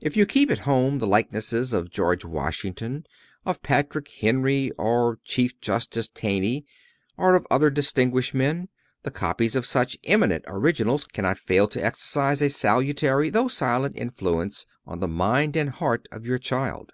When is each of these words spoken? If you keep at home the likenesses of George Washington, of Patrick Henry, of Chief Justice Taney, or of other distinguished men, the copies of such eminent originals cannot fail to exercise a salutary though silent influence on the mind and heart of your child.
If 0.00 0.16
you 0.16 0.26
keep 0.26 0.50
at 0.50 0.66
home 0.66 0.98
the 0.98 1.06
likenesses 1.06 1.72
of 1.72 1.92
George 1.92 2.24
Washington, 2.24 3.06
of 3.46 3.62
Patrick 3.62 4.08
Henry, 4.10 4.72
of 4.76 5.22
Chief 5.22 5.60
Justice 5.60 6.08
Taney, 6.08 6.66
or 7.16 7.36
of 7.36 7.46
other 7.52 7.70
distinguished 7.70 8.34
men, 8.34 8.66
the 9.04 9.12
copies 9.12 9.54
of 9.54 9.64
such 9.66 9.96
eminent 10.02 10.42
originals 10.48 11.04
cannot 11.04 11.38
fail 11.38 11.68
to 11.68 11.84
exercise 11.84 12.42
a 12.42 12.48
salutary 12.50 13.30
though 13.30 13.46
silent 13.46 13.94
influence 13.96 14.66
on 14.88 14.98
the 14.98 15.06
mind 15.06 15.54
and 15.54 15.70
heart 15.70 16.08
of 16.10 16.26
your 16.26 16.38
child. 16.40 16.90